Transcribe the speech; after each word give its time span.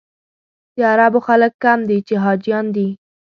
د 0.75 0.77
عربو 0.91 1.19
خلک 1.27 1.53
کم 1.63 1.79
دي 1.89 1.97
چې 2.07 2.15
حاجیان 2.23 2.65
دي. 2.75 2.87